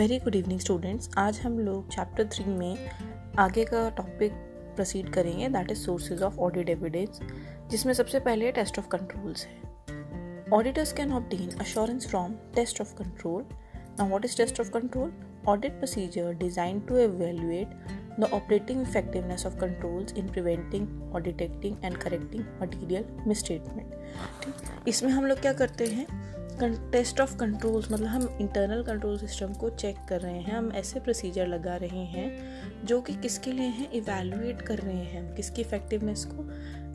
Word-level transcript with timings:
Very 0.00 0.18
good 0.18 0.34
evening 0.36 0.60
students. 0.60 1.08
आज 1.18 1.38
हम 1.40 1.58
लोग 1.58 1.88
चैप्टर 1.92 2.26
थ्री 2.32 2.44
में 2.44 2.76
आगे 3.38 3.64
का 3.64 3.88
टॉपिक 3.96 4.32
प्रोसीड 4.76 5.08
करेंगे 5.14 5.48
that 5.48 5.70
is 5.70 5.78
sources 5.78 6.22
of 6.22 6.38
audit 6.40 6.68
evidence 6.70 7.20
जिसमें 7.70 7.92
सबसे 7.94 8.20
पहले 8.20 8.52
टेस्ट 8.52 8.78
ऑफ़ 8.78 8.88
कंट्रोल्स 8.88 9.44
है। 9.46 10.48
Auditors 10.52 10.92
can 10.92 11.12
obtain 11.12 11.50
assurance 11.60 12.08
from 12.08 12.34
test 12.54 12.80
of 12.80 12.94
control 12.98 13.44
now 13.98 14.08
what 14.08 14.24
is 14.24 14.36
test 14.36 14.60
of 14.60 14.70
control 14.70 15.12
audit 15.48 15.72
procedure 15.72 16.32
design 16.38 16.80
to 16.80 16.96
evaluate 16.98 17.76
the 18.20 18.30
operating 18.32 18.82
effectiveness 18.82 19.46
of 19.46 19.60
controls 19.60 20.14
in 20.14 20.32
preventing 20.32 21.14
और 21.14 21.22
detecting 21.22 21.84
and 21.84 21.96
correcting 21.96 22.44
material 22.62 23.04
misstatement 23.26 24.88
इसमें 24.88 25.10
हम 25.12 25.26
लोग 25.26 25.40
क्या 25.40 25.52
करते 25.52 25.86
हैं? 25.86 26.06
Test 26.62 27.20
of 27.20 27.36
controls 27.36 27.90
मतलब 27.92 28.06
हम 28.06 28.36
internal 28.40 28.82
control 28.82 29.18
system 29.18 29.52
को 29.52 29.70
चेक 29.70 29.96
कर 30.08 30.20
रहे 30.20 30.32
हैं, 30.32 30.52
हम 30.52 30.70
ऐसे 30.72 31.00
प्रोसीजर 31.00 31.46
लगा 31.46 31.76
रहे 31.76 32.04
हैं 32.06 32.84
जो 32.86 33.00
कि 33.00 33.14
किसके 33.14 33.52
लिए 33.52 33.66
हैं? 33.66 33.90
इवेलुएट 33.92 34.62
कर 34.62 34.78
रहे 34.78 35.04
हैं 35.04 35.34
किसकी 35.34 35.62
इफ़ेक्टिवनेस 35.62 36.24
को? 36.24 36.44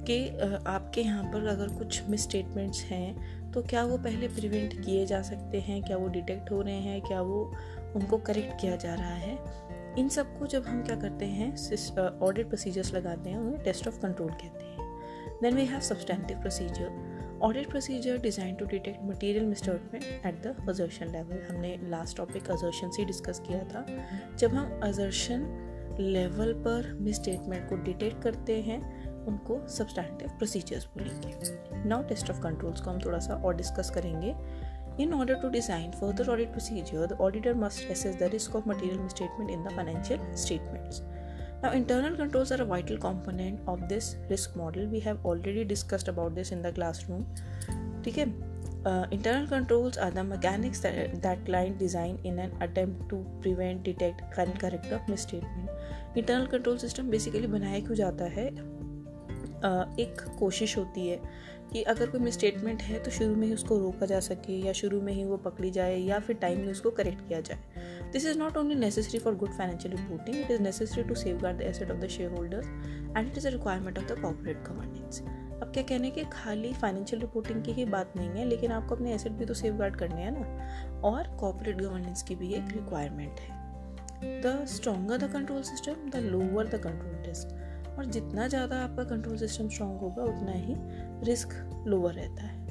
कि 0.04 0.28
आपके 0.68 1.02
यहाँ 1.02 1.24
पर 1.24 1.48
अगर 1.48 1.68
कुछ 1.68 2.02
मिस 2.10 2.24
स्टेटमेंट्स 2.24 2.82
हैं 2.82 3.52
तो 3.52 3.62
क्या 3.62 3.84
वो 3.84 3.98
पहले 3.98 4.28
प्रिवेंट 4.28 4.74
किए 4.86 5.06
जा 5.06 5.22
सकते 5.22 5.60
हैं? 5.60 5.82
क्या 5.84 5.98
वो 5.98 6.08
डिटेक्ट 6.08 6.52
हो 6.52 6.62
रहे 6.62 6.74
हैं? 6.74 7.02
क्या 7.02 7.22
वो 7.22 7.44
उनको 7.96 8.18
करेक्ट 8.18 8.62
किया 8.62 8.76
जा 8.76 8.94
रहा 8.94 9.16
है? 9.16 9.38
इन 10.00 10.10
सबको 10.10 10.48
जब 10.48 10.66
हम 10.66 10.84
क्या 10.84 10.96
करते 10.96 11.26
हैं 11.26 11.54
ऑडिट 12.22 12.48
प्रोसीजर्स 12.48 12.94
लगाते 12.94 13.30
हैं, 13.30 13.38
उन्हें 13.38 13.64
टेस्ट 13.64 13.88
ऑफ़ 13.88 14.00
कंट्रोल 14.00 14.30
कहते 14.32 14.66
हैं। 14.66 15.40
Then 15.42 15.56
we 15.56 15.66
have 15.66 15.80
substantive 15.80 16.40
procedure 16.40 17.15
audit 17.46 17.70
procedure 17.70 18.18
design 18.18 18.56
to 18.56 18.66
detect 18.66 19.00
material 19.06 19.46
misstatement 19.46 20.04
at 20.26 20.42
the 20.44 20.56
assertion 20.70 21.08
level 21.12 21.42
हमने 21.50 21.76
लास्ट 21.90 22.18
टॉपिक 22.18 22.50
अजर्शन 22.52 22.90
से 22.92 23.06
डिस्कस 23.06 23.40
किया 23.48 23.60
था। 23.64 23.86
जब 24.38 24.54
हम 24.54 24.80
अजर्शन 24.84 25.44
लेवल 26.00 26.54
पर 26.64 26.92
मिसस्टेटमेंट 27.02 27.68
को 27.70 27.76
डिटेक्ट 27.84 28.22
करते 28.24 28.56
हैं 28.62 28.80
उनको 29.28 29.60
सब्सटैंटिव 29.76 30.30
प्रोसीजर्स 30.38 30.86
बोलेंगे। 30.98 31.88
नाउ 31.90 32.08
टेस्ट 32.10 32.32
ऑफ़ 32.32 32.42
कंट्रोल्स 32.44 32.82
को 32.82 32.92
हम 32.92 33.02
थोड़ा 33.06 33.20
सा 33.20 33.42
और 33.46 33.56
डिस्कस 33.56 33.92
करेंगे। 33.96 34.36
In 35.04 35.14
order 35.16 35.36
to 35.40 35.48
design 35.54 35.90
further 36.02 36.26
audit 36.34 36.52
procedure, 36.52 37.06
the 37.12 37.16
auditor 37.24 37.54
must 37.62 37.90
assess 37.94 38.14
the 38.20 38.28
risk 38.34 38.54
of 38.60 38.68
material 38.70 39.00
misstatement 39.00 39.52
in 39.56 39.64
the 39.64 39.74
financial 39.78 40.22
statements. 40.44 41.02
Now, 41.64 41.72
internal 41.72 42.16
controls 42.16 42.52
are 42.52 42.62
a 42.62 42.66
vital 42.66 42.98
component 42.98 43.60
of 43.68 43.88
this 43.90 44.18
risk 44.30 44.56
model. 44.56 44.88
We 44.88 45.00
have 45.02 45.18
already 45.26 45.64
discussed 45.64 46.08
about 46.08 46.36
this 46.36 46.52
in 46.52 46.62
the 46.62 46.72
classroom. 46.72 47.26
Okay. 48.08 48.32
Uh, 48.86 49.08
internal 49.10 49.48
controls 49.48 49.98
are 49.98 50.12
the 50.12 50.24
mechanics 50.24 50.80
that, 50.80 51.20
that 51.24 51.44
client 51.46 51.80
design 51.80 52.20
in 52.24 52.38
an 52.38 52.52
attempt 52.62 53.10
to 53.10 53.26
prevent, 53.42 53.82
detect, 53.84 54.22
and 54.38 54.60
correct 54.60 54.92
a 54.92 55.02
misstatement. 55.08 55.70
Internal 56.18 56.46
control 56.48 56.78
system 56.78 57.10
basically 57.10 57.48
बनाया 57.48 57.80
क्यों 57.80 57.96
जाता 57.96 58.26
है 58.36 58.46
uh, 58.52 60.00
एक 60.00 60.22
कोशिश 60.40 60.78
होती 60.78 61.08
है 61.08 61.20
कि 61.76 61.82
अगर 61.84 62.10
कोई 62.10 62.22
मिसस्टेटमेंट 62.22 62.82
है 62.82 63.00
तो 63.04 63.12
शुरू 63.12 63.36
में 63.36 63.46
ही 63.48 63.54
उसको 63.54 63.78
रोका 63.78 64.06
जा 64.06 64.20
सके 64.20 64.54
या 64.60 64.74
शुरू 64.74 65.00
में 65.02 65.12
ही 65.14 65.24
वो 65.24 65.38
पकड़ी 65.38 65.72
जाए 65.72 65.98
या 65.98 66.20
फिर 66.20 66.36
टाइम 66.36 66.60
में 66.60 66.68
उसको 66.68 66.92
करेक्ट 66.92 67.28
किया 67.28 67.40
जाए। 67.42 68.10
This 68.12 68.26
is 68.26 68.38
not 68.40 68.58
only 68.58 68.76
necessary 68.76 69.20
for 69.20 69.36
good 69.36 69.52
financial 69.52 69.96
reporting 69.96 70.38
it 70.38 70.52
is 70.52 70.62
necessary 70.62 71.04
to 71.04 71.16
safeguard 71.40 71.58
the 71.58 71.62
asset 71.62 71.92
of 71.92 71.98
the 71.98 72.08
shareholders 72.32 72.68
and 73.18 73.28
it 73.28 73.38
is 73.38 73.48
a 73.48 73.52
requirement 73.52 73.98
of 73.98 74.06
the 74.06 74.20
corporate 74.22 74.64
governance 74.70 75.22
अब 75.56 75.72
क्या 75.74 75.84
कहने 75.84 76.12
के 76.12 76.24
खाली 76.32 76.74
फाइनेंशियल 76.74 77.22
रिपोर्टिंग 77.22 77.64
की 77.64 77.72
ही 77.72 77.86
बात 77.86 78.14
नहीं 78.18 78.30
है, 78.30 78.46
लेकिन 78.46 78.72
आपको 78.72 78.96
अपने 78.96 79.14
एसेट 79.16 79.32
भी 79.32 79.46
तो 79.46 79.54
सेव 79.54 79.78
गार्ड 79.78 79.96
करने 79.96 80.22
हैं 80.22 80.32
ना? 80.32 81.02
और 81.02 81.36
कॉपरेट 81.40 81.78
गवर्नेंस 81.78 82.24
की 82.24 82.36
भी 82.36 82.54
एक 82.54 82.74
रिक्वायरमेंट 82.74 83.40
है। 83.40 84.42
The 84.42 84.66
stronger 84.66 85.18
the 85.18 85.32
control 85.34 85.62
system 85.64 86.10
the 86.10 86.24
lower 86.26 86.68
the 86.68 86.82
control 86.84 87.24
test 87.24 87.48
और 87.98 88.06
जितना 88.08 88.48
ज़्यादा 88.48 88.84
आपका 88.84 89.04
कंट्रोल 89.06 89.38
सिस्टम 89.38 89.70
स्ट्रॉन्ग 89.70 90.00
होगा, 90.00 90.24
उतना 90.24 90.52
ही 90.54 90.76
रिस्क 91.28 91.84
लोअर 91.88 92.14
रहता 92.14 92.44
है। 92.44 92.64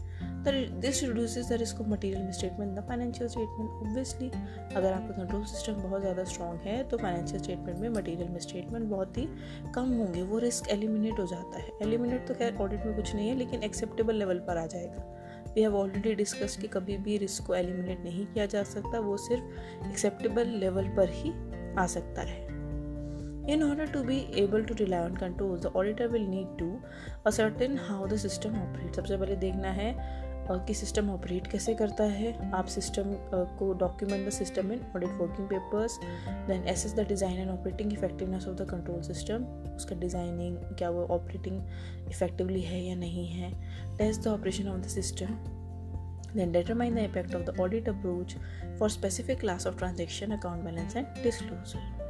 This 0.81 1.03
reduces 1.03 1.49
the 1.49 1.53
risk 1.53 1.81
of 1.81 1.87
material 1.89 2.23
misstatement 2.23 2.75
the 2.79 2.83
financial 2.89 3.29
statement 3.29 3.71
obviously 3.71 4.29
अगर 4.77 4.93
आपका 4.93 5.15
कंट्रोल 5.15 5.45
सिस्टम 5.45 5.81
बहुत 5.83 6.01
ज़्यादा 6.01 6.25
स्ट्रॉन्ग 6.25 6.61
है 6.61 6.83
तो 6.89 6.97
फाइनेंशियल 6.99 7.43
स्टेटमेंट 7.43 7.79
में 7.79 7.89
मटेरियल 7.91 8.29
मिसस्टेटमेंट 8.29 8.89
बहुत 8.91 9.19
ही 9.19 9.27
कम 9.75 9.93
होंगे। 9.93 10.23
वो 10.23 10.39
रिस्क 10.39 10.69
एलिमिनेट 10.71 11.19
हो 11.19 11.27
जाता 11.27 11.59
है। 11.59 11.71
एलिमिनेट 11.83 12.27
तो 12.29 12.35
खैर 12.35 12.56
ऑडिट 12.56 12.87
में 12.87 12.95
कुछ 12.97 13.15
नहीं 13.15 13.29
है, 13.29 13.35
लेकिन 13.35 13.62
एक्सेप्टेबल 13.62 14.15
लेवल 14.15 14.39
पर 14.39 14.59
आ 14.59 14.67
जाएगा। 14.67 15.11
वी 15.55 15.62
हैव 15.62 15.77
ऑलरेडी 15.77 16.15
डिस्कस 16.15 16.56
कि 16.56 16.69
कभी 16.69 16.97
भी 16.99 17.17
रिस्क 17.19 17.47
को 17.47 17.55
एलिमिनेट 17.55 18.05
नहीं 18.05 18.27
किया 18.27 18.47
जा 18.47 18.62
सकता, 18.65 18.99
वो 19.01 19.17
सिर्फ़ 19.19 19.89
एक्सेप्टेबल 19.89 20.49
लेवल 20.61 20.89
पर 20.97 21.11
ही 21.12 21.33
आ 21.75 21.87
सकता 21.87 22.23
है। 22.23 22.44
In 23.47 23.62
order 23.62 23.87
to 23.87 24.03
be 24.03 24.27
able 24.32 24.62
to 24.65 24.75
rely 24.75 24.99
on 24.99 25.16
controls, 25.16 25.60
the 25.60 25.71
auditor 25.72 26.09
will 26.09 26.27
need 26.27 26.47
to 26.56 26.81
ascertain 27.27 27.77
how 27.77 28.06
the 28.06 28.19
system 28.19 28.55
operates. 28.56 28.97
सबसे 28.97 29.16
पहले 29.16 29.34
देखना 29.37 29.71
है 29.71 29.94
कि 30.66 30.75
सिस्टम 30.75 31.10
ऑपरेट 31.10 31.47
कैसे 31.53 31.75
करता 31.75 32.05
है। 32.12 32.32
आप 32.55 32.66
सिस्टम 32.66 33.12
को 33.59 33.72
document 33.78 34.27
the 34.27 34.31
system 34.32 34.72
in 34.72 34.81
audit 34.97 35.10
working 35.21 35.49
papers 35.49 35.99
then 36.49 36.65
as 36.69 36.94
the 36.97 37.06
design 37.09 37.38
and 37.38 37.50
operating 37.50 37.93
effectiveness 37.93 38.47
of 38.49 38.56
the 38.62 38.69
control 38.71 39.03
system 39.03 39.44
उसका 39.75 39.97
डिज़ाइनिंग 40.00 40.56
क्या 40.78 40.91
वो 40.91 41.06
ऑपरेटिंग 41.16 42.09
इफेक्टिवली 42.11 42.62
है 42.62 42.82
या 42.84 42.94
नहीं 42.97 43.26
है। 43.28 43.50
Test 43.99 44.22
the 44.22 44.28
operation 44.28 44.69
of 44.69 44.81
the 44.81 44.88
system 44.94 45.37
then 46.37 46.53
determine 46.53 46.94
the 46.94 47.05
effect 47.11 47.34
of 47.34 47.43
the 47.43 47.61
audit 47.61 47.88
approach 47.88 48.37
for 48.78 48.91
specific 48.91 49.41
class 49.41 49.66
of 49.66 49.78
transaction 49.78 50.37
account 50.38 50.65
balance 50.65 50.97
and 50.97 51.22
disclosure 51.22 52.03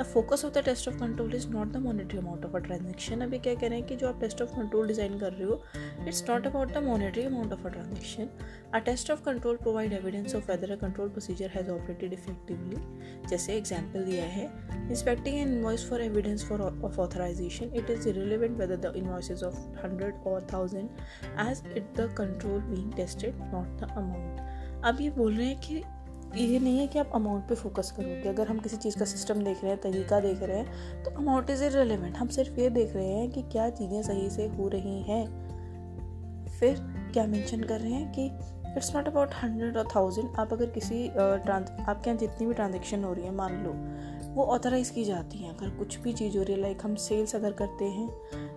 the 0.00 0.04
focus 0.04 0.44
of 0.44 0.52
the 0.52 0.58
test 0.64 0.88
of 0.88 0.94
control 0.98 1.34
is 1.34 1.46
not 1.48 1.68
the 1.68 1.76
monetary 1.76 2.18
amount 2.18 2.44
of 2.44 2.54
a 2.56 2.58
transaction 2.58 3.20
अभी 3.20 3.38
क्या 3.38 3.54
कह 3.54 3.68
रहे 3.68 3.78
हैं 3.78 3.86
कि 3.88 3.96
जो 3.96 4.08
आप 4.08 4.20
test 4.20 4.40
of 4.42 4.50
control 4.50 4.86
design 4.86 5.18
कर 5.18 5.32
रहे 5.32 5.44
हो 5.44 5.60
it's 6.06 6.24
not 6.28 6.46
about 6.46 6.72
the 6.74 6.82
monetary 6.84 7.22
amount 7.22 7.52
of 7.52 7.66
a 7.66 7.70
transaction 7.70 8.28
a 8.74 8.78
test 8.86 9.10
of 9.10 9.22
control 9.24 9.56
provide 9.56 9.92
evidence 9.92 10.34
of 10.34 10.50
whether 10.50 10.72
a 10.72 10.76
control 10.76 11.08
procedure 11.08 11.50
has 11.54 11.70
operated 11.70 12.12
effectively 12.12 13.28
जैसे 13.30 13.56
एग्ज़ाम्पल 13.56 14.04
दिया 14.04 14.24
है 14.28 14.46
inspecting 14.88 15.36
an 15.36 15.54
invoice 15.54 15.88
for 15.90 16.02
evidence 16.02 16.48
for 16.48 16.62
of 16.62 16.98
authorisation 17.00 17.76
it 17.76 17.90
is 17.90 18.08
irrelevant 18.08 18.58
whether 18.58 18.76
the 18.88 18.94
invoice 18.96 19.42
of 19.42 19.60
hundred 19.84 20.26
और 20.26 20.46
thousand 20.52 20.88
as 21.48 21.62
it 21.76 21.94
the 21.96 22.12
control 22.18 22.60
being 22.64 22.92
tested 22.94 23.48
not 23.54 23.80
the 23.80 23.92
amount 23.96 24.84
अब 24.84 25.00
ये 25.00 25.10
बोल 25.12 25.34
रहे 25.34 25.46
हैं 25.46 25.60
कि 25.60 25.82
ये 26.34 26.58
नहीं 26.58 26.78
है 26.78 26.86
कि 26.86 26.98
आप 26.98 27.10
अमाउंट 27.14 27.48
पे 27.48 27.54
फोकस 27.54 27.90
करोगे 27.90 28.28
अगर 28.28 28.48
हम 28.48 28.58
किसी 28.58 28.76
चीज़ 28.76 28.98
का 28.98 29.04
सिस्टम 29.04 29.42
देख 29.42 29.62
रहे 29.62 29.72
हैं, 29.72 29.80
तरीका 29.80 30.20
देख 30.20 30.42
रहे 30.42 30.58
हैं 30.58 31.02
तो 31.04 31.10
अमाउंट 31.10 31.50
इज़ 31.50 31.64
इरेलीवेंट 31.64 32.16
हम 32.16 32.28
सिर्फ़ 32.28 32.60
ये 32.60 32.68
देख 32.70 32.94
रहे 32.96 33.06
हैं 33.06 33.30
कि 33.30 33.42
क्या 33.42 33.68
चीज़ें 33.70 34.02
सही 34.02 34.30
से 34.30 34.46
हो 34.48 34.68
रही 34.68 35.02
हैं। 35.02 35.24
फिर 36.50 36.78
क्या 37.12 37.26
मेंशन 37.26 37.62
कर 37.62 37.80
रहे 37.80 37.92
हैं 37.92 38.12
कि 38.12 38.26
इट्स 38.76 38.94
नॉट 38.96 39.08
अबाउट 39.08 39.34
हंड्रेड 39.34 39.76
और 39.76 39.88
थाउज़ेंड 39.96 40.28
आप 40.38 40.52
अगर 40.52 40.66
किसी 40.70 41.08
ट्रांस 41.16 41.70
आपके 41.88 42.10
यहाँ 42.10 42.18
जितनी 42.18 42.46
भी 42.46 42.54
ट्रांजेक्शन 42.54 43.04
हो 43.04 43.12
रही 43.12 43.24
है, 43.24 43.34
मान 43.34 43.62
लो 43.64 43.72
वो 44.30 44.44
ऑथराइज़ 44.44 44.92
की 44.92 45.04
जाती 45.04 45.38
हैं। 45.38 45.56
अगर 45.56 45.70
कुछ 45.70 45.98
भी 45.98 46.12
चीज़ 46.12 46.36
हो 46.38 46.42
रही 46.42 46.54
है 46.54 46.60
लाइक 46.60 46.78
हम 46.82 46.94
सेल्स 46.94 47.34
अगर 47.36 47.52
करते 47.52 47.84
हैं 47.84 48.10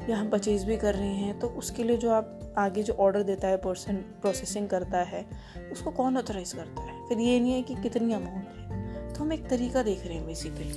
या 0.09 0.17
हम 0.17 0.29
परचेज़ 0.29 0.65
भी 0.65 0.77
कर 0.77 0.95
रहे 0.95 1.13
हैं 1.13 1.39
तो 1.39 1.47
उसके 1.47 1.83
लिए 1.83 1.97
जो 1.97 2.11
आप 2.11 2.53
आगे 2.57 2.83
जो 2.83 2.93
ऑर्डर 2.93 3.23
देता 3.23 3.47
है 3.47 3.57
पर्सन 3.57 3.95
प्रोसेसिंग 3.95 4.69
करता 4.69 4.97
है, 4.97 5.25
उसको 5.71 5.91
कौन 5.91 6.17
ऑथराइज़ 6.17 6.55
करता 6.55 6.81
है? 6.81 7.07
फिर 7.09 7.19
ये 7.19 7.39
नहीं 7.39 7.53
है 7.53 7.61
कि 7.61 7.75
कितनी 7.75 8.13
अमाउंट 8.13 8.47
है। 8.47 9.13
तो 9.13 9.19
हम 9.19 9.33
एक 9.33 9.47
तरीका 9.47 9.83
देख 9.83 10.05
रहे 10.05 10.17
हैं 10.17 10.25
basically 10.25 10.73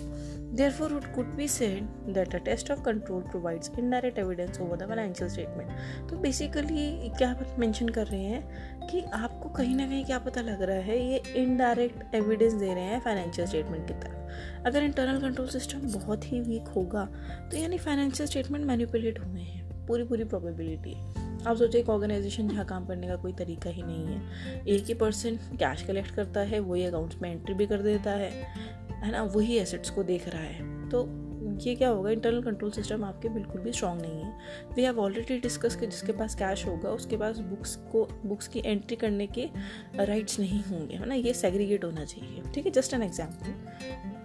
Therefore, 0.55 0.89
it 0.99 1.07
could 1.15 1.37
be 1.37 1.47
said 1.47 1.87
that 2.09 2.35
a 2.35 2.41
test 2.41 2.71
of 2.71 2.83
control 2.83 3.23
provides 3.23 3.71
indirect 3.79 4.19
evidence 4.19 4.59
over 4.59 4.77
the 4.77 4.87
financial 4.87 5.29
statement. 5.29 5.71
तो 6.11 6.17
बेसिकली 6.17 7.09
क्या 7.19 7.35
मेंशन 7.59 7.89
कर 7.89 8.07
रहे 8.07 8.23
हैं 8.23 8.87
कि 8.87 9.01
आपको 9.15 9.49
कहीं 9.49 9.75
ना 9.77 9.87
कहीं 9.87 10.05
क्या 10.05 10.19
पता 10.19 10.41
लग 10.41 10.63
रहा 10.63 10.77
है 10.77 10.99
ये 11.09 11.23
इनडायरेक्ट 11.37 12.15
एविडेंस 12.15 12.53
दे 12.53 12.73
रहे 12.75 12.85
हैं 12.85 13.01
फाइनेंशियल 13.01 13.49
स्टेटमेंट 13.49 13.87
की 13.89 13.95
तरफ़। 13.95 14.67
अगर 14.67 14.83
इंटरनल 14.83 15.21
कंट्रोल 15.21 15.49
सिस्टम 15.49 15.79
बहुत 15.93 16.33
ही 16.33 16.41
वीक 16.41 16.69
होगा 16.69 17.05
तो 17.51 17.57
यानी 17.57 17.79
फाइनेंशियल 17.79 18.29
स्टेटमेंट 18.29 18.65
मैनिपुलेट 18.67 19.19
हुए 19.19 19.41
हैं 19.41 19.87
पूरी 19.87 20.05
पूरी 20.05 20.25
प्रोबेबिलिटी 20.25 20.93
है 20.93 21.15
आप 21.47 21.57
सोचिए 21.57 21.81
एक 21.81 21.89
ऑर्गेनाइजेशन 21.89 22.49
जहाँ 22.49 22.65
काम 22.65 22.87
करने 22.87 23.09
का 23.09 23.17
कोई 23.17 23.33
तरीका 23.33 23.71
ही 23.71 23.83
नहीं 23.83 24.07
है। 24.07 24.65
एक 24.67 24.85
ही 24.85 24.95
पर्सन 24.95 25.37
कैश 25.37 25.83
कलेक्ट 25.83 26.15
करता 26.15 26.41
है 26.41 26.61
वही 26.61 26.85
अकाउंट्स 26.85 27.21
में 27.23 27.31
एंट्री 27.33 27.55
भी 27.55 27.67
कर 27.67 27.83
देता 27.83 28.11
है। 28.11 28.31
है 29.03 29.11
ना, 29.13 29.23
वही 29.25 29.57
एसेट्स 29.59 29.91
को 29.91 30.03
देख 30.03 30.29
रहा 30.29 30.43
है। 30.43 30.89
तो 30.91 31.07
ये 31.63 31.75
क्या 31.75 31.89
होगा 31.89 32.11
इंटरनल 32.11 32.43
कंट्रोल 32.43 32.71
सिस्टम 32.71 33.05
आपके 33.05 33.29
बिल्कुल 33.29 33.61
भी 33.61 33.73
स्ट्रॉन्ग 33.73 34.03
नहीं 34.03 34.23
है। 34.23 34.33
वी 34.77 34.83
हैव 34.83 34.99
ऑलरेडी 35.01 35.39
डिस्कस 35.39 35.77
कि 35.77 35.87
जिसके 35.87 36.13
पास 36.13 36.35
कैश 36.35 36.67
होगा, 36.67 36.91
उसके 36.91 37.17
पास 37.17 37.39
बुक्स 37.41 37.75
को 37.93 38.07
बुक्स 38.27 38.49
की 38.49 38.63
एंट्री 38.67 38.97
करने 38.97 39.27
के 39.27 39.49
राइट्स 39.97 40.39
नहीं 40.41 40.63
होंगे, 40.63 40.97
है 40.97 41.07
ना? 41.09 41.15
ये 41.15 41.33
सेग्रीगेट 41.35 41.85
होना 41.85 42.05
चाहिए, 42.05 42.43
ठीक 42.55 42.67
है? 42.67 42.73
Just 42.73 42.95
an 42.95 43.03
example 43.03 44.16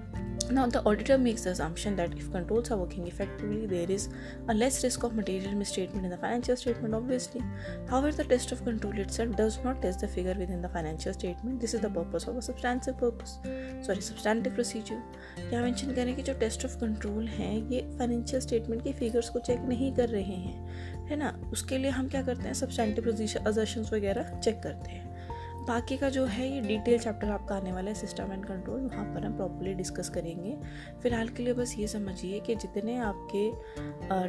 Now, 0.52 0.66
the 0.68 0.84
auditor 0.84 1.18
makes 1.18 1.44
the 1.46 1.52
assumption 1.52 1.96
that 1.96 2.14
if 2.14 2.30
controls 2.30 2.72
are 2.72 2.78
working 2.78 3.08
effectively, 3.08 3.66
there 3.66 3.90
is 3.90 4.10
a 4.50 4.54
less 4.54 4.84
risk 4.84 5.04
of 5.04 5.16
material 5.16 5.54
misstatement 5.56 6.04
in 6.04 6.12
the 6.12 6.18
financial 6.18 6.58
statement, 6.58 6.94
obviously. 6.94 7.42
However, 7.90 8.12
the 8.12 8.26
test 8.26 8.52
of 8.52 8.66
control 8.66 9.00
itself 9.00 9.38
does 9.38 9.60
not 9.64 9.82
test 9.82 10.02
the 10.02 10.10
figure 10.10 10.36
within 10.38 10.62
the 10.62 10.68
financial 10.68 11.14
statement. 11.14 11.62
This 11.62 11.74
is 11.74 11.80
the 11.80 11.90
purpose 11.90 12.28
of 12.28 12.36
a 12.36 12.42
substantive 12.42 12.98
purpose. 12.98 13.40
Sorry, 13.82 14.02
substantive 14.02 14.54
procedure. 14.56 15.02
क्या 15.38 15.62
mention 15.62 15.94
करें 15.94 16.16
कि 16.16 16.24
जो 16.24 16.34
test 16.40 16.66
of 16.66 16.78
control 16.80 17.28
हैं 17.28 17.54
ये 17.72 17.82
financial 18.00 18.42
statement 18.42 18.84
के 18.84 18.94
figures 19.00 19.30
को 19.30 19.40
check 19.48 19.62
नहीं 19.70 19.92
कर 19.96 20.10
रहे 20.10 20.36
हैं 20.48 21.08
है 21.10 21.16
ना 21.18 21.34
उसके 21.54 21.78
लिए 21.78 21.92
हम 21.92 22.08
क्या 22.10 22.22
करते 22.24 22.48
हैं 22.48 22.54
सब्सटेंटिव 22.64 23.10
अजर्शंस 23.48 23.94
वगैरह 23.94 24.40
चेक 24.40 24.62
करते 24.64 24.92
हैं 24.92 25.11
बाकी 25.68 25.98
का 25.98 26.10
जो 26.10 26.26
है 26.26 26.48
ये 26.50 26.62
डिटेल 26.62 27.00
चैप्टर 27.00 27.30
आपका 27.30 27.56
आने 27.56 27.72
वाला 27.72 27.90
है 27.90 27.96
सिस्टम 27.96 28.32
एंड 28.34 28.46
कंट्रोल 28.46 28.80
वहाँ 28.82 29.04
पर 29.06 29.26
हम 29.26 29.36
प्रॉपरली 29.36 29.74
डिस्कस 29.74 30.10
करेंगे। 30.10 30.56
फ़िलहाल 31.04 31.30
के 31.30 31.44
लिए 31.44 31.54
बस 31.54 31.76
ये 31.78 31.88
समझिए 31.88 32.40
कि 32.40 32.56
जितने 32.56 32.98
आपके 33.00 33.50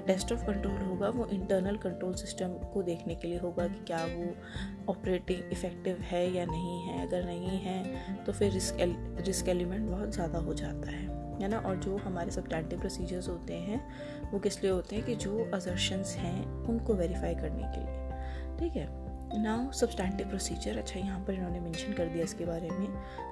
टेस्ट 0.06 0.32
ऑफ़ 0.32 0.44
कंट्रोल 0.46 0.81
होगा 0.81 1.08
वो 1.08 1.26
इंटरनल 1.26 1.76
कंट्रोल 1.76 2.14
सिस्टम 2.14 2.52
को 2.75 2.82
देखने 2.82 3.14
के 3.14 3.29
लिए 3.29 3.38
होगा 3.38 3.67
कि 3.69 3.84
क्या 3.87 4.05
वो 4.06 4.93
ऑपरेटिंग 4.93 5.52
इफ़ेक्टिव 5.52 5.96
है 6.02 6.25
या 6.32 6.44
नहीं 6.44 6.81
है। 6.81 7.06
अगर 7.06 7.25
नहीं 7.25 7.58
है 7.58 8.25
तो 8.25 8.32
फिर 8.32 8.52
रिस्क 8.52 8.81
एल, 8.81 8.96
रिस्क 9.20 9.49
एलिमेंट 9.49 9.90
बहुत 9.90 10.14
ज़्यादा 10.14 10.38
हो 10.38 10.55
जाता 10.55 10.90
है 10.90 11.20
है 11.43 11.49
ना? 11.49 11.58
और 11.58 11.76
जो 11.76 11.96
हमारे 11.96 12.31
सब 12.31 12.40
सब्सटैंटिव 12.40 12.78
प्रोसीजर्स 12.78 13.28
होते 13.28 13.55
हैं 13.55 14.31
वो 14.32 14.38
किस 14.38 14.62
लिए 14.62 14.73
होते 14.73 14.96
हैं 14.96 15.05
कि 15.05 15.14
जो 15.17 15.50
अजर्शंस 15.55 16.17
हैं 16.17 16.44
उनको 16.64 16.94
वेरीफाई 16.94 17.35
करने 17.35 17.73
के 17.75 17.81
लिए। 17.81 18.58
ठीक 18.58 18.76
है? 18.76 19.01
नाउ 19.34 19.70
सब्सटैंटिव 19.73 20.29
प्रोसीजर 20.29 20.79
अच्छा 20.79 20.99
यहाँ 21.00 21.19
पर 21.26 21.34
इन्होंने 21.34 21.61
मेंशन 21.61 21.93
कर 21.93 22.06
दिया 22.06 22.25
इसके 22.25 22.44
बारे 22.44 22.70
में। 22.70 22.88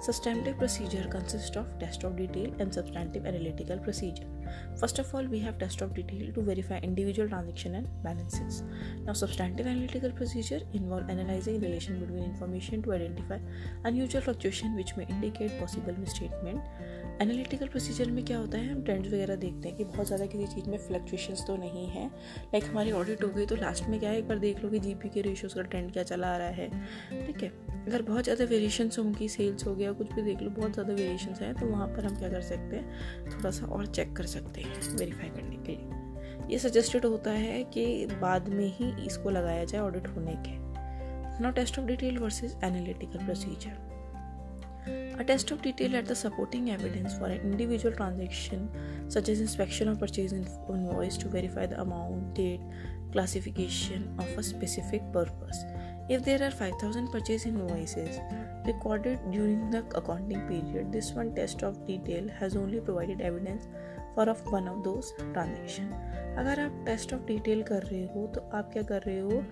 Substantive 0.06 0.56
procedure 0.58 1.06
consist 1.06 1.56
of 1.56 1.79
test 1.81 2.05
of 2.05 2.14
detail 2.14 2.56
and 2.61 2.70
substantive 2.73 3.26
analytical 3.26 3.79
procedure 3.79 4.39
First 4.76 4.99
of 4.99 5.14
all, 5.14 5.25
we 5.25 5.38
have 5.41 5.58
test 5.58 5.81
of 5.81 5.94
detail 5.94 6.32
to 6.32 6.43
verify 6.43 6.79
individual 6.79 7.29
transaction 7.29 7.75
and 7.75 7.88
balances. 8.02 8.62
Now, 9.05 9.12
substantive 9.14 9.67
analytical 9.67 10.12
procedure 10.12 10.61
involve 10.73 11.08
analyzing 11.08 11.61
relation 11.61 12.00
between 12.00 12.25
information 12.25 12.82
to 12.82 12.93
identify 12.93 13.38
unusual 13.85 14.23
fluctuation 14.23 14.75
which 14.75 14.97
may 14.97 15.06
indicate 15.06 15.58
possible 15.58 15.94
misstatement 15.99 16.61
analytical 17.23 17.69
procedure 17.69 18.11
में 18.11 18.25
क्या 18.25 18.37
होता 18.38 18.58
है 18.58 18.73
हम 18.73 18.82
trends 18.82 19.08
वगैरह 19.08 19.37
देखते 19.37 19.69
हैं 19.69 19.76
कि 19.76 19.85
बहुत 19.85 20.06
ज़्यादा 20.06 20.26
किसी 20.26 20.47
चीज़ 20.47 20.69
में 20.70 20.76
फ्लक्चुएशंस 20.79 21.44
तो 21.46 21.56
नहीं 21.56 21.87
है 21.88 22.06
लाइक 22.06 22.64
हमारी 22.64 22.93
ऑडिट 22.93 23.25
हो 23.25 23.29
गई 23.29 23.46
तो 23.46 23.56
लास्ट 23.56 23.88
में 23.88 23.99
क्या 24.00 24.11
है 24.11 24.19
एक 24.19 24.29
बार 24.29 24.38
देख 24.38 24.62
लो 24.64 24.70
कि 24.70 24.79
जीपी 24.81 25.08
के 25.08 25.20
रेशियोज 25.23 25.55
का 25.55 25.62
ट्रेंड 25.64 25.93
क्या 25.93 26.03
चला 26.03 26.32
आ 26.35 26.37
रहा 26.37 26.49
है 26.49 26.69
ठीक 27.26 27.43
है 27.43 27.49
अगर 27.87 28.03
बहुत 28.03 28.25
ज़्यादा 28.25 28.44
वेरिएशंस 28.44 28.99
होंगी 28.99 29.29
सेल्स 29.29 29.67
हो 29.67 29.75
गया 29.75 29.93
कुछ 29.93 30.12
भी 30.12 30.23
देख 30.23 30.43
लो 30.43 30.50
बहुत 30.50 30.73
ज़्यादा 30.73 30.93
वेरिएशंस 30.93 31.41
हैं 31.43 31.55
तो 31.55 31.67
वहाँ 31.67 31.88
पर 31.88 32.05
हम 32.05 32.17
क्या 32.17 32.29
कर 32.29 32.41
सकते 32.43 32.76
हैं 32.76 33.31
थोड़ा 33.32 33.50
सा 33.50 33.67
और 33.67 33.87
चेक 33.88 34.17
कर 34.17 34.26
सकते 34.26 34.38
हैं 34.38 34.39
वेरीफाई 34.40 35.28
करने 35.28 35.56
के 35.66 35.72
लिए 35.72 36.48
ये 36.50 36.58
सजेस्टेड 36.58 37.04
होता 37.04 37.31
है 37.31 37.62
कि 37.64 37.84
बाद 38.20 38.48
में 38.48 38.66
ही 38.78 38.92
इसको 39.06 39.31
लगाया 39.31 39.64
जाए 39.64 39.81
ऑडिट 39.81 40.08
होने 40.08 40.34
के 40.46 40.58
not 41.42 41.54
test 41.54 41.78
of 41.78 41.87
detail 41.87 42.19
versus 42.19 42.56
analytical 42.64 43.25
procedure 43.25 43.90
A 45.20 45.25
test 45.25 45.50
of 45.50 45.60
detail 45.60 45.96
at 45.96 46.06
the 46.06 46.14
supporting 46.14 46.70
evidence 46.70 47.14
for 47.19 47.26
an 47.26 47.42
individual 47.42 47.94
transaction, 47.94 48.70
such 49.08 49.28
as 49.28 49.40
inspection 49.40 49.90
or 49.90 49.94
purchase 49.94 50.32
invoice 50.32 51.19
to 51.19 51.28
verify 51.28 51.66
the 51.66 51.78
amount, 51.82 52.34
date, 52.34 52.62
classification 53.12 54.08
of 54.19 54.26
a 54.38 54.43
specific 54.43 55.02
purpose. 55.12 55.62
If 56.08 56.25
there 56.25 56.43
are 56.43 56.50
5000 56.50 57.12
purchase 57.12 57.44
invoices 57.44 58.19
recorded 58.66 59.19
during 59.31 59.70
the 59.70 59.84
accounting 59.94 60.40
period, 60.48 60.90
this 60.90 61.12
one 61.12 61.34
test 61.34 61.62
of 61.62 61.86
detail 61.86 62.26
has 62.38 62.56
only 62.56 62.81
provided 62.81 63.20
evidence 63.20 63.69
for 64.16 64.28
of 64.28 64.48
one 64.48 64.68
of 64.68 64.78
those 64.78 65.12
transaction. 65.22 65.90
अगर 66.38 66.60
आप 66.60 66.82
test 66.86 67.12
of 67.14 67.22
detail 67.22 67.62
कर 67.62 67.82
रहे 67.82 68.02
हो 68.04 68.26
तो 68.26 68.40
आप 68.54 68.70
क्या 68.72 68.82
कर 68.82 69.02
रहे 69.02 69.18
हो 69.20 69.42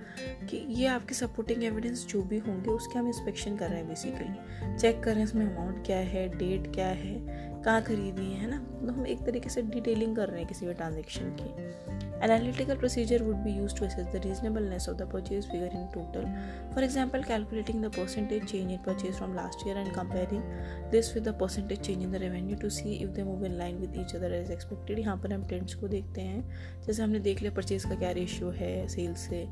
कि 0.47 0.57
ये 0.71 0.87
आपके 0.87 1.15
सपोर्टिंग 1.15 1.65
एविडेंस 1.65 2.07
जो 2.07 2.23
भी 2.23 2.39
होंगे, 2.39 2.71
उसके 2.71 2.99
हम 2.99 3.07
इंस्पेक्शन 3.07 3.57
कर 3.57 3.69
रहे 3.69 3.79
हैं 3.79 3.89
बेसिकली 3.89 4.77
चेक 4.77 5.03
कर 5.03 5.11
रहे 5.11 5.19
हैं 5.19 5.25
इसमें 5.25 5.45
अमाउंट 5.47 5.85
क्या 5.87 5.97
है 5.97 6.29
डेट 6.29 6.73
क्या 6.75 6.87
है, 6.87 7.15
कहाँ 7.63 7.83
खरीदी 7.83 8.33
है 8.33 8.51
ना? 8.51 8.59
तो 8.59 8.93
हम 8.93 9.07
एक 9.07 9.25
तरीके 9.27 9.49
से 9.49 9.63
डिटेलिंग 9.65 10.17
कर 10.17 10.29
रहे 10.29 10.39
हैं 10.39 10.49
किसी 10.49 10.67
भी 10.67 10.75
ट्रांजेक्शन 10.75 11.37
की। 11.41 11.98
Analytical 12.21 12.75
procedure 12.75 13.23
would 13.23 13.45
be 13.45 13.53
used 13.53 13.77
to 13.77 13.85
assess 13.85 14.11
the 14.13 14.21
reasonableness 14.21 14.89
of 14.89 14.99
the 14.99 15.07
purchase 15.07 15.47
figure 15.47 15.71
in 15.73 15.89
total. 15.93 16.29
For 16.75 16.83
example, 16.83 17.23
calculating 17.23 17.81
the 17.81 17.91
percentage 17.91 18.51
change 18.51 18.73
in 18.73 18.79
purchase 18.81 19.17
from 19.17 19.37
last 19.37 19.65
year 19.65 19.77
and 19.77 19.93
comparing 19.93 20.43
this 20.91 21.15
with 21.15 21.25
the 21.25 21.33
percentage 21.33 21.83
change 21.87 22.03
in 22.03 22.11
the 22.11 22.19
revenue 22.19 22.57
to 22.57 22.71
see 22.71 22.97
if 23.03 23.15
they 23.15 23.23
move 23.23 23.45
in 23.45 23.57
line 23.57 23.81
with 23.81 23.95
each 23.95 24.15
other 24.17 24.33
as 24.35 24.51
expected. 24.51 24.99
यहाँ 24.99 25.17
पर 25.17 25.33
हम 25.33 25.45
trends 25.49 25.75
को 25.75 25.89
देखते 25.89 26.21
हैं 26.21 26.43
जैसे 26.87 27.03
हमने 27.03 27.19
देख 27.29 27.43
लिया 27.43 27.53
परचेज 27.57 27.85
का 27.85 27.95
क्या 27.95 28.11
रेशियो 28.19 28.51
है 28.59 28.87
सेल्स 28.89 29.29
से 29.29 29.47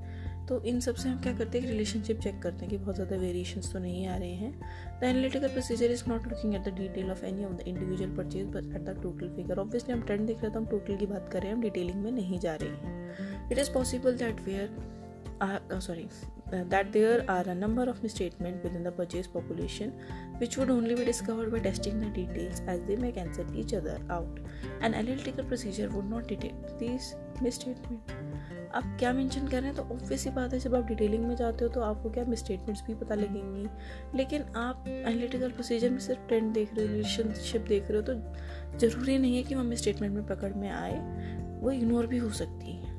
तो 0.48 0.60
इन 0.62 0.80
सबसे 0.80 1.08
हम 1.08 1.20
क्या 1.20 1.32
करते 1.38 1.58
हैं 1.58 1.66
कि 1.66 1.72
रिलेशनशिप 1.72 2.20
चेक 2.20 2.40
करते 2.42 2.58
हैं 2.58 2.68
कि 2.70 2.76
बहुत 2.78 2.94
ज़्यादा 2.94 3.16
वेरिएशन 3.16 3.60
तो 3.72 3.78
नहीं 3.78 4.06
आ 4.06 4.16
रहे 4.16 4.34
हैं। 4.34 4.52
The 5.00 5.04
analytical 5.04 5.48
procedure 5.48 5.90
is 5.90 6.04
not 6.08 6.26
looking 6.28 6.54
at 6.54 6.64
the 6.64 6.74
detail 6.78 7.10
of 7.10 7.24
any 7.24 7.44
of 7.44 7.52
the 7.52 7.68
individual 7.68 8.16
purchase 8.16 8.46
but 8.46 8.74
at 8.76 8.82
the 8.82 8.98
total 9.02 9.34
figure 9.36 9.58
obviously 9.58 9.94
हम 9.94 10.02
ट्रेंड 10.02 10.26
देख 10.26 10.36
रहे 10.36 10.48
थे 10.48 10.54
तो 10.54 10.60
हम 10.60 10.66
टोटल 10.66 10.96
की 10.96 11.06
बात 11.06 11.28
कर 11.32 11.38
रहे 11.38 11.48
हैं, 11.48 11.56
हम 11.56 11.62
डिटेलिंग 11.62 12.02
में 12.02 12.10
नहीं 12.12 12.38
जा 12.40 12.54
रहे 12.54 12.86
हैं। 12.86 13.50
It 13.50 13.58
is 13.58 13.72
possible 13.74 14.16
that 14.16 14.40
where 14.40 14.94
sorry 15.80 16.08
that 16.48 16.90
there 16.92 17.26
are 17.30 17.48
a 17.48 17.54
number 17.54 17.88
of 17.88 18.06
statement 18.06 18.62
within 18.76 18.82
the 18.82 18.92
purchase 18.98 19.26
population 19.26 19.92
which 20.40 20.58
would 20.58 20.70
only 20.70 20.94
be 20.94 21.04
discovered 21.04 21.50
by 21.50 21.60
testing 21.60 22.00
the 22.02 22.12
details 22.14 22.60
as 22.68 22.80
they 22.82 22.96
may 22.96 23.10
cancel 23.12 23.58
each 23.60 23.74
other 23.74 24.06
out 24.12 24.38
an 24.82 24.94
analytical 24.94 25.46
procedure 25.46 25.88
would 25.88 26.10
not 26.10 26.28
detect 26.28 26.78
this 26.80 27.10
statement 27.54 28.25
आप 28.76 28.96
क्या 28.98 29.12
mention 29.12 29.46
कर 29.48 29.60
रहे 29.60 29.66
हैं 29.66 29.74
तो 29.76 29.82
obvious 29.82 30.24
ही 30.24 30.30
बात 30.30 30.52
है 30.52 30.58
जब 30.60 30.74
आप 30.74 30.86
डिटेलिंग 30.86 31.24
में 31.24 31.34
जाते 31.36 31.64
हो 31.64 31.70
तो 31.70 31.80
आपको 31.80 32.10
क्या 32.10 32.24
मिसस्टेटमेंट्स 32.24 32.82
भी 32.86 32.94
पता 32.94 33.14
लगेंगी 33.14 33.68
लेकिन 34.18 34.42
आप 34.56 34.84
एनालिटिकल 34.88 35.50
प्रोसीजर 35.50 35.90
में 35.90 35.98
सिर्फ़ 35.98 36.26
ट्रेंड 36.28 36.52
देख 36.54 36.74
रहे 36.74 36.86
हो 36.86 36.92
रिलेशनशिप 36.92 37.66
देख 37.68 37.90
रहे 37.90 38.00
हो 38.00 38.02
तो 38.02 38.78
ज़रूरी 38.78 39.18
नहीं 39.18 39.36
है 39.36 39.42
कि 39.42 39.54
वो 39.54 39.76
स्टेटमेंट 39.76 40.14
में 40.14 40.26
पकड़ 40.26 40.52
में 40.54 40.70
आए 40.70 41.00
वो 41.60 41.70
इग्नोर 41.70 42.06
भी 42.06 42.18
हो 42.18 42.30
सकती 42.30 42.72
है 42.72 42.94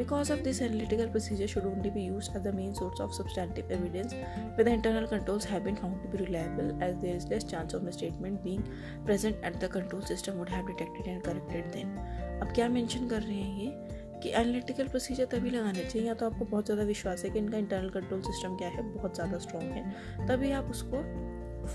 of 0.00 0.42
this, 0.44 0.60
analytical 0.60 1.08
procedure 1.08 1.46
should 1.46 1.64
only 1.64 1.90
be 1.90 2.02
used 2.02 2.34
as 2.34 2.42
the 2.42 2.52
main 2.52 2.74
source 2.74 2.98
of 2.98 3.14
substantive 3.14 3.70
evidence 3.70 4.14
where 4.54 4.64
the 4.64 4.70
internal 4.70 5.06
controls 5.06 5.44
have 5.44 5.64
been 5.64 5.76
found 5.76 6.02
to 6.02 6.08
be 6.08 6.24
reliable, 6.24 6.76
as 6.82 6.96
there 7.00 7.14
is 7.14 7.26
less 7.28 7.44
chance 7.44 7.74
of 7.74 7.82
misstatement 7.82 8.42
being 8.42 8.64
present 9.04 9.36
at 9.42 9.60
the 9.60 9.68
control 9.68 10.02
system 10.02 10.38
would 10.38 10.48
have 10.48 10.66
detected 10.66 11.06
and 11.06 11.22
corrected 11.22 11.72
them. 11.72 11.96
अब 12.42 12.52
क्या 12.54 12.68
mention 12.68 13.08
कर 13.08 13.22
रहे 13.22 13.34
हैं 13.34 13.58
ये 13.58 14.01
कि 14.22 14.30
analytical 14.30 14.88
procedure 14.88 15.24
तभी 15.32 15.50
लगाने 15.50 15.84
चाहिए 15.84 16.06
या 16.08 16.14
तो 16.14 16.26
आपको 16.26 16.44
बहुत 16.44 16.64
ज़्यादा 16.66 16.82
विश्वास 16.84 17.24
है 17.24 17.30
कि 17.30 17.38
इनका 17.38 17.58
इंटरनल 17.58 17.90
कंट्रोल 17.90 18.20
सिस्टम 18.22 18.56
क्या 18.56 18.68
है 18.68 18.82
बहुत 18.92 19.14
ज़्यादा 19.14 19.38
स्ट्रॉन्ग 19.38 19.72
है 19.72 20.26
तभी 20.28 20.52
आप 20.52 20.70
उसको 20.70 21.02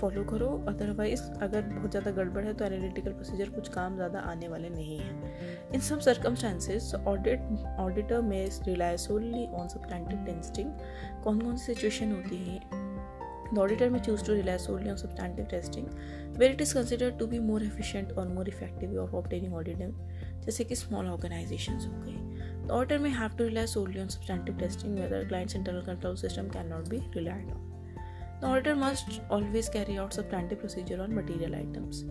फॉलो 0.00 0.22
करो। 0.24 0.46
अदरवाइज़ 0.68 1.22
अगर 1.42 1.62
बहुत 1.62 1.90
ज़्यादा 1.90 2.10
गड़बड़ 2.10 2.44
है 2.44 2.52
तो 2.54 2.64
एनालिटिकल 2.64 3.12
प्रोसीजर 3.12 3.50
कुछ 3.50 3.68
काम 3.74 3.94
ज़्यादा 3.96 4.18
आने 4.32 4.48
वाले 4.48 4.68
नहीं 4.70 4.98
हैं। 4.98 5.70
इन 5.74 5.80
सब 5.80 6.00
सर्कमस्टांसेस 6.00 6.92
ऑडिट 7.06 7.40
ऑडिटर 7.80 8.20
में 8.22 8.50
rely 8.66 8.96
solely 9.06 9.46
on 9.60 9.68
substantive 9.68 10.24
testing 10.24 10.72
कौन 11.24 11.40
कौन 11.40 11.56
सी 11.56 11.74
सिचुएशन 11.74 12.12
होती 12.12 12.44
है? 12.44 12.86
The 13.50 13.60
auditor 13.60 13.86
may 13.92 13.98
choose 14.06 14.22
to 14.24 14.34
rely 14.36 14.54
solely 14.62 14.90
on 14.92 14.98
substantive 15.02 15.46
testing, 15.48 15.84
where 16.36 16.50
it 16.54 16.60
is 16.60 16.72
considered 16.74 17.14
to 17.18 17.26
be 17.26 17.38
more 17.40 17.60
efficient 17.68 18.10
or 18.18 18.24
more 18.26 18.44
effective 18.46 18.90
way 18.90 19.02
of 19.04 19.14
obtaining 19.20 19.54
audit 19.54 19.78
जैसे 20.44 20.64
कि 20.64 20.76
small 20.76 21.08
organizations 21.12 21.86
हो 21.86 22.02
गई 22.02 22.27
The 22.68 22.74
auditor 22.74 22.98
may 22.98 23.08
have 23.08 23.34
to 23.36 23.44
rely 23.44 23.64
solely 23.64 23.98
on 23.98 24.10
substantive 24.10 24.58
testing, 24.58 24.96
whether 24.96 25.24
client's 25.24 25.54
internal 25.54 25.82
control 25.82 26.16
system 26.16 26.50
cannot 26.50 26.90
be 26.90 26.98
relied 27.14 27.50
on. 27.54 27.64
The 28.40 28.44
auditor 28.44 28.74
must 28.74 29.30
always 29.32 29.68
carry 29.74 29.96
out 29.96 30.12
substantive 30.12 30.58
procedure 30.58 31.00
on 31.00 31.14
material 31.14 31.54
items 31.54 32.02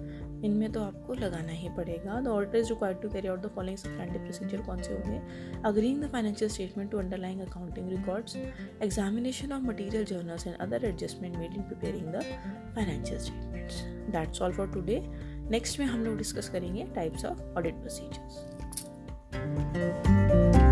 इनमें 0.46 0.72
तो 0.72 0.82
आपको 0.84 1.14
लगाना 1.14 1.52
ही 1.52 1.70
पड़ेगा। 1.78 2.20
The 2.22 2.28
auditor 2.28 2.58
is 2.58 2.70
required 2.70 3.02
to 3.02 3.10
carry 3.10 3.28
out 3.28 3.42
the 3.42 3.52
following 3.56 3.78
substantive 3.78 4.22
procedure 4.24 4.62
कौन 4.62 4.82
से 4.82 4.94
होंगे? 4.94 5.22
Agreeing 5.70 6.04
the 6.04 6.10
financial 6.12 6.52
statement 6.52 6.92
to 6.92 6.98
underlying 6.98 7.42
accounting 7.42 7.90
records 7.90 8.36
examination 8.36 9.52
of 9.52 9.64
material 9.64 10.06
journals 10.06 10.48
and 10.48 10.56
other 10.58 10.86
adjustment 10.86 11.38
made 11.38 11.54
in 11.54 11.62
preparing 11.62 12.12
the 12.16 12.24
financial 12.76 13.20
statements 13.20 13.82
that's 14.12 14.42
all 14.42 14.54
for 14.60 14.72
today 14.74 15.02
next 15.58 15.80
में 15.80 15.86
हम 15.86 16.06
लोग 16.06 16.18
discuss 16.18 16.50
करेंगे 16.50 16.88
types 16.96 17.26
of 17.26 17.42
audit 17.58 17.82
procedures 17.82 18.57
thank 19.32 20.56
you 20.56 20.67